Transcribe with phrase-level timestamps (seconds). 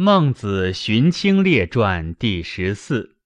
[0.00, 3.16] 孟子荀卿列传第十四。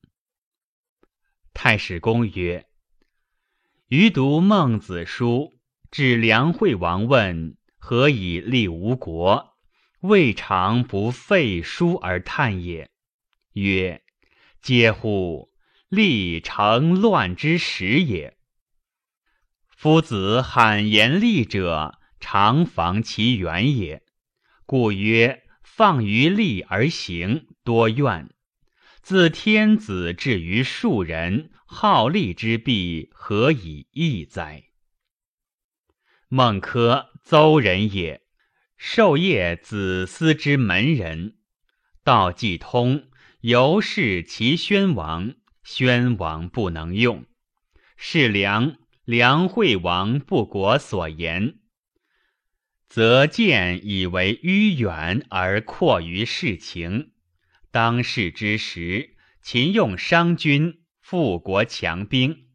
[1.53, 2.67] 太史公曰
[3.89, 5.53] ：“余读孟子书，
[5.91, 9.59] 至梁惠王问何以立吴国，
[10.01, 12.91] 未尝不废书而叹也。
[13.53, 14.03] 曰：
[14.63, 15.53] 嗟乎！
[15.91, 18.39] 立成乱之始也。
[19.69, 24.03] 夫子罕言立者，常防其源也。
[24.65, 25.41] 故曰。”
[25.75, 28.29] 放于利而行，多怨。
[29.01, 34.65] 自天子至于庶人，好利之弊，何以异哉？
[36.29, 38.21] 孟轲，邹人也，
[38.77, 41.39] 授业子思之门人。
[42.05, 43.09] 道既通，
[43.41, 47.25] 由是齐宣王，宣王不能用。
[47.97, 48.77] 是梁，
[49.07, 51.61] 梁惠王不果所言。
[52.93, 57.13] 则见以为迂远而阔于世情。
[57.71, 62.49] 当世之时，秦用商君，富国强兵；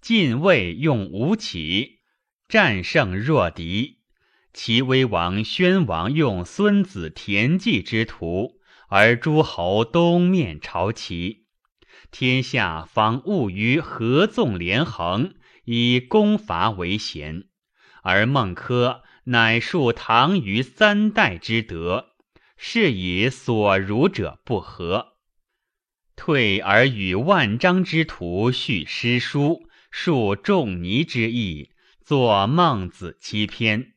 [0.00, 1.98] 晋魏用吴起，
[2.48, 3.98] 战胜弱敌；
[4.54, 11.44] 齐威王、宣王用孙子田忌之徒，而诸侯东面朝齐。
[12.10, 15.34] 天下方务于合纵连横，
[15.66, 17.44] 以攻伐为贤。
[18.02, 19.02] 而孟轲。
[19.24, 22.10] 乃述唐虞三代之德，
[22.56, 25.12] 是以所儒者不和。
[26.16, 31.70] 退而与万章之徒叙诗书，述仲尼之意，
[32.04, 33.94] 作孟子七篇。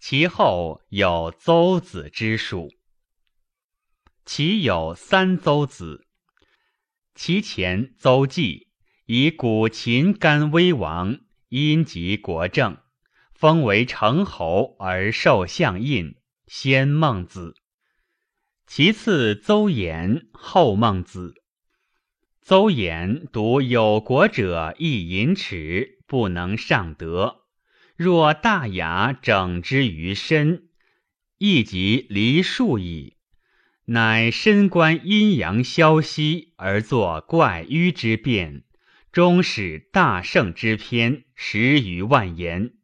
[0.00, 2.72] 其后有邹子之属。
[4.24, 6.06] 其有三邹子，
[7.14, 8.68] 其前邹忌
[9.06, 12.78] 以古秦干威王，因及国政。
[13.40, 17.54] 封为成侯而受相印，先孟子。
[18.66, 21.32] 其次邹衍，后孟子。
[22.42, 27.46] 邹衍独有国者亦淫耻，不能上德。
[27.96, 30.68] 若大雅整之于身，
[31.38, 33.16] 亦即离数矣。
[33.86, 38.64] 乃身观阴阳消息而作怪迂之辩，
[39.10, 42.74] 终始大圣之篇十余万言。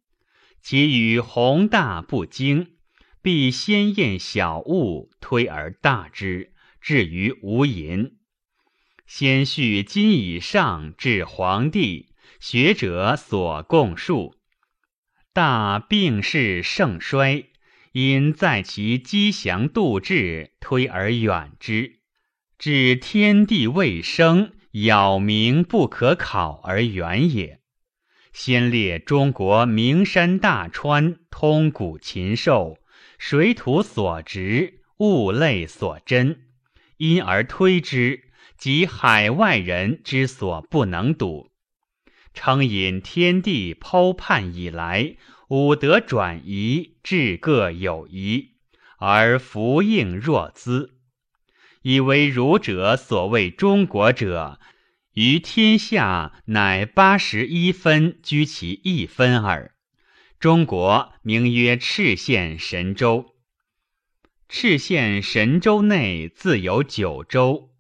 [0.69, 2.73] 其与宏大不精，
[3.23, 8.15] 必先验小物，推而大之，至于无垠。
[9.07, 12.09] 先叙今以上至黄帝，
[12.41, 14.35] 学者所共述。
[15.33, 17.45] 大病势盛衰，
[17.93, 22.01] 因在其积祥度志，推而远之，
[22.59, 27.61] 至天地未生，杳冥不可考而远也。
[28.39, 32.77] 先列中国名山大川，通古禽兽，
[33.17, 36.43] 水土所植，物类所珍，
[36.99, 38.25] 因而推之，
[38.59, 41.51] 即海外人之所不能睹。
[42.35, 45.17] 称引天地剖判以来，
[45.49, 48.51] 五德转移，至各有宜，
[48.99, 50.99] 而福应若兹，
[51.81, 54.61] 以为儒者所谓中国者。
[55.17, 59.75] 于天下，乃八十一分居其一分耳。
[60.39, 63.35] 中国名曰赤县神州。
[64.47, 67.71] 赤县神州内自有九州，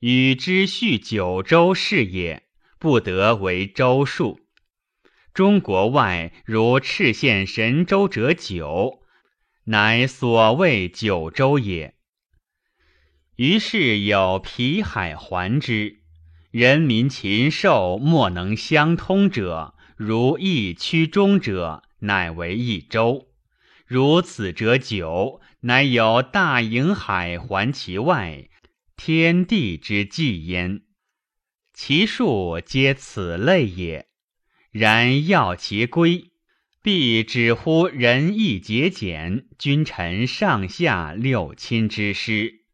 [0.00, 2.42] 与之序九州是也，
[2.78, 4.40] 不得为州数。
[5.32, 9.02] 中国外如赤县神州者九，
[9.64, 11.94] 乃所谓九州也。
[13.36, 16.01] 于是有皮海环之。
[16.52, 23.28] 人民禽兽莫能相通者，如一曲中者，乃为一州。
[23.86, 28.50] 如此者久，乃有大瀛海环其外，
[28.96, 30.82] 天地之纪焉。
[31.72, 34.08] 其数皆此类也。
[34.70, 36.32] 然要其归，
[36.82, 42.66] 必只乎仁义节俭，君臣上下六亲之师，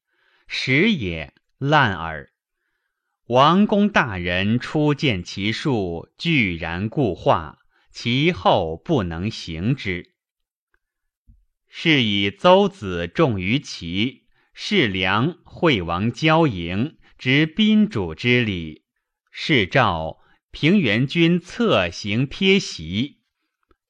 [0.49, 2.31] 时也烂耳。
[3.28, 7.58] 王公大人初见其数，居然固化，
[7.90, 10.14] 其后不能行之。
[11.69, 14.22] 是以邹子重于齐，
[14.54, 18.84] 是梁惠王交迎，执宾主之礼。
[19.30, 20.20] 是赵
[20.50, 23.19] 平原君策行撇席，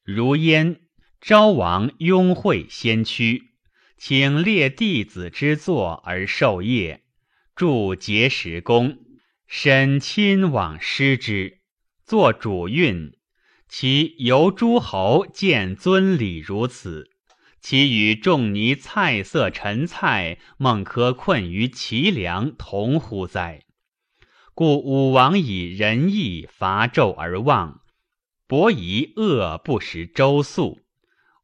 [0.02, 0.81] 如焉。
[1.20, 3.52] 昭王拥会先驱，
[3.96, 7.05] 请列弟子之作而授业，
[7.55, 8.99] 著节时公。
[9.50, 11.61] 申亲往师之，
[12.05, 13.17] 作主运。
[13.67, 17.09] 其由诸侯见尊礼如此，
[17.59, 23.62] 其与仲尼菜色陈蔡，孟轲困于齐梁，同乎哉？
[24.53, 27.81] 故武王以仁义伐纣而望，
[28.47, 30.81] 伯夷恶不食周粟，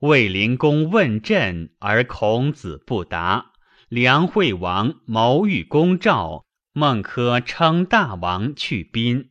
[0.01, 3.53] 卫灵公问政而孔子不答，
[3.89, 6.44] 梁惠王谋欲攻赵，
[6.76, 9.31] 孟轲称大王去宾。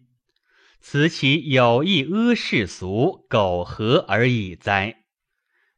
[0.80, 5.04] 此其有意阿世俗，苟合而已哉？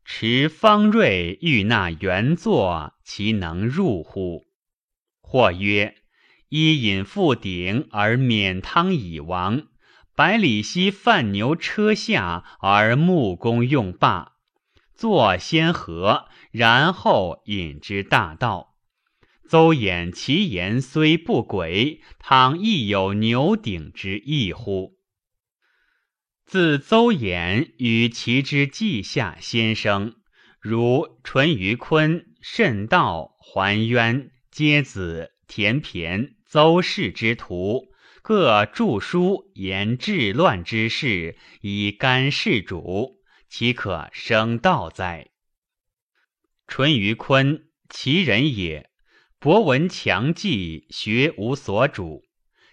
[0.04, 4.44] 持方锐欲纳原作，其能入乎？
[5.22, 5.96] 或曰：
[6.50, 9.64] 伊尹复鼎而免汤以亡，
[10.16, 14.34] 百里奚犯牛车下而木公用罢，
[14.94, 18.75] 坐先和，然后引之大道。
[19.48, 24.98] 邹衍其言虽不轨，倘亦有牛鼎之意乎？
[26.46, 30.16] 自邹衍与其之稷下先生，
[30.60, 37.88] 如淳于髡、慎道、桓渊、皆子、田骈、邹氏之徒，
[38.22, 45.30] 各著书言治乱之事，以干事主，岂可生道哉？
[46.68, 48.90] 淳于髡，其人也，
[49.46, 52.24] 博闻强记，学无所主。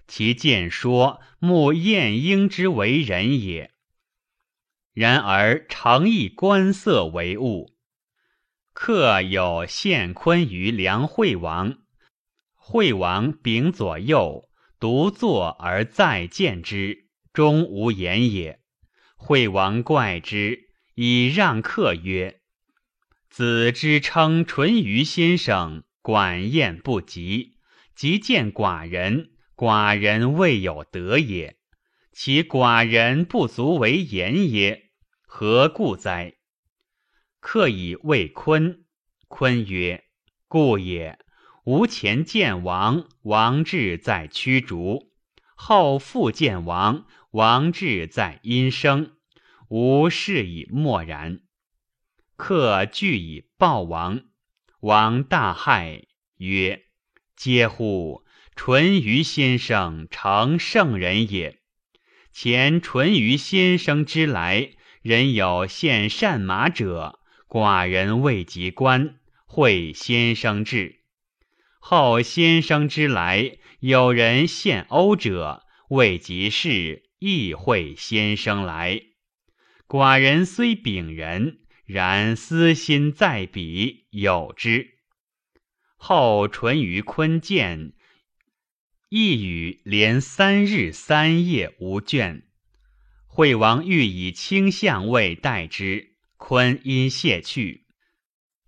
[0.08, 3.72] 其见说，慕晏婴之为人也。
[4.94, 7.74] 然而常以观色为物。
[8.72, 11.76] 客有献坤于梁惠王，
[12.54, 14.48] 惠王秉左右，
[14.80, 18.60] 独坐而再见之，终无言也。
[19.16, 22.40] 惠王怪之，以让客曰
[23.28, 27.56] ：“子之称淳于先生，管晏不及，
[27.94, 31.56] 即见寡人。”寡人未有德也，
[32.10, 34.90] 其寡人不足为言也，
[35.25, 36.34] 何故哉？
[37.38, 38.84] 客以谓坤，
[39.28, 40.02] 坤曰
[40.49, 41.19] ：“故也。
[41.64, 45.12] 吾前见王，王志在驱逐；
[45.55, 49.12] 后复见王，王志在阴生。
[49.69, 51.43] 吾是以默然。
[52.34, 54.22] 客惧以报王，
[54.82, 56.06] 王大骇，
[56.38, 56.87] 曰
[57.38, 58.25] ：“嗟乎！”
[58.56, 61.61] 淳于先生诚圣人也。
[62.32, 70.96] 前淳于先生之来，人有献善马者，寡人未及观，会先生至。
[71.79, 79.00] 后先生之来，有人献欧者，未及事，亦会先生来。
[79.87, 81.61] 寡人虽秉人，
[81.92, 84.98] 然私心在彼，有之。
[85.96, 87.92] 后淳于髡见。
[89.10, 92.44] 一语连三日三夜无倦。
[93.26, 97.86] 惠王欲以卿相位待之，髡因谢去。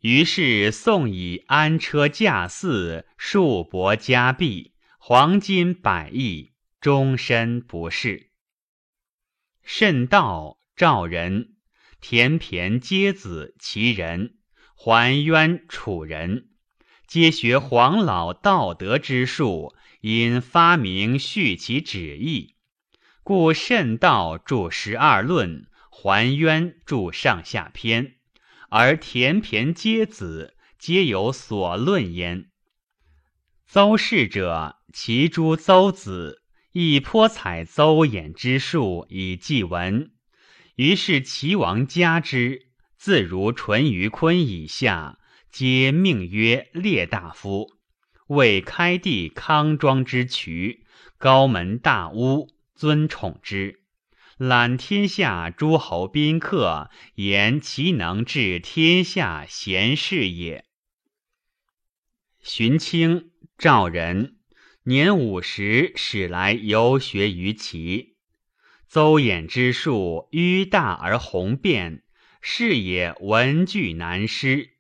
[0.01, 8.31] 于是送以安车驾驷，数帛加币，黄金百亿，终身不仕。
[9.63, 11.54] 慎道赵人，
[12.07, 14.35] 田骈皆子其人，
[14.75, 16.49] 桓渊楚人，
[17.07, 19.75] 皆学黄老道德之术。
[20.03, 22.57] 因发明续其旨意，
[23.23, 28.17] 故慎道著十二论，桓渊著上下篇，
[28.69, 32.51] 而田骈皆子皆有所论焉。
[33.67, 36.43] 邹氏者，其诸邹子
[36.73, 40.11] 亦颇采邹衍之术以记文，
[40.77, 42.67] 于是齐王加之，
[42.97, 47.75] 自如淳于髡以下，皆命曰列大夫。
[48.29, 50.85] 为开地康庄之渠，
[51.17, 53.83] 高门大屋，尊宠之，
[54.37, 60.65] 揽天下诸侯宾客，言其能治天下贤士也。
[62.41, 64.39] 荀卿，赵人，
[64.85, 68.14] 年五十，始来游学于齐。
[68.95, 72.05] 邹衍之术迂大而宏辩，
[72.41, 74.71] 是也文句难施。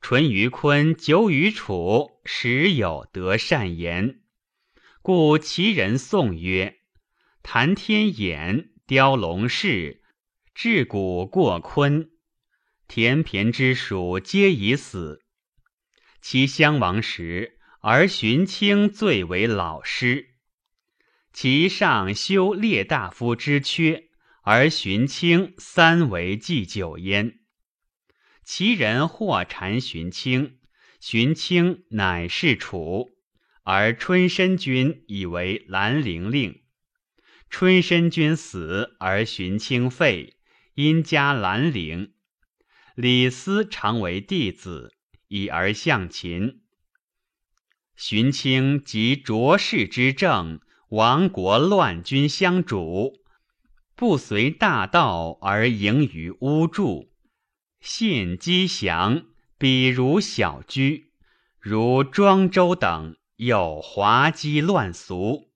[0.00, 4.18] 淳于髡久于楚，时有得善言，
[5.00, 6.78] 故其人颂曰
[7.44, 10.02] ：“谈天眼，雕龙氏，
[10.56, 12.08] 至古过髡。
[12.88, 15.22] 田骈之属皆已死。
[16.20, 20.31] 其相亡时，而荀卿最为老师。
[21.32, 24.08] 其上修列大夫之缺，
[24.42, 27.38] 而荀卿三为祭酒焉。”
[28.44, 30.58] 其人或谗荀卿，
[31.00, 33.10] 荀卿乃是楚，
[33.62, 36.60] 而春申君以为兰陵令。
[37.48, 40.36] 春申君死，而荀卿废，
[40.74, 42.12] 因加兰陵。
[42.94, 44.92] 李斯常为弟子，
[45.28, 46.62] 以而向秦。
[47.94, 50.60] 荀卿及卓氏之政，
[50.92, 53.14] 亡国乱君相主，
[53.96, 57.10] 不随大道而营于巫祝，
[57.80, 59.24] 信积祥，
[59.56, 61.14] 比如小居，
[61.58, 65.50] 如庄周等，有滑稽乱俗。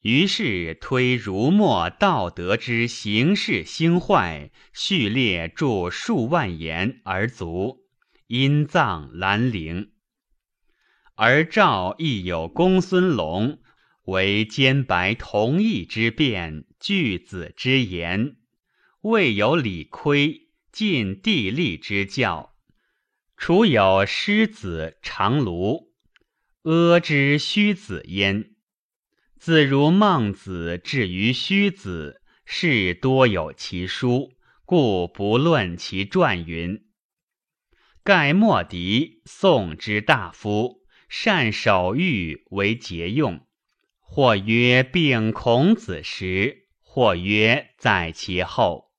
[0.00, 7.84] 于是推儒墨道德之形式兴坏，序列著数万言而足，
[8.26, 9.92] 因葬兰陵。
[11.14, 13.60] 而赵亦有公孙龙，
[14.04, 18.36] 为兼白同义之辩，句子之言，
[19.00, 22.54] 未有理亏尽地利之教，
[23.36, 25.92] 除有师子长卢，
[26.62, 28.50] 阿之虚子焉。
[29.38, 34.32] 自如孟子至于虚子，是多有其书，
[34.64, 36.84] 故不论其传云。
[38.02, 43.43] 盖莫迪，宋之大夫，善守御为节用，
[44.14, 48.92] 或曰病孔子时，或曰在其后。